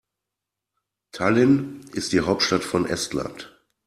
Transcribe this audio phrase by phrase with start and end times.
[1.11, 3.55] Tallinn ist die Hauptstadt von Estland.